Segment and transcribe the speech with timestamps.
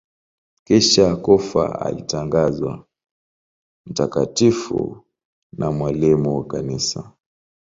[0.63, 2.85] Kisha kufa alitangazwa
[3.85, 5.05] mtakatifu
[5.57, 7.11] na mwalimu wa Kanisa.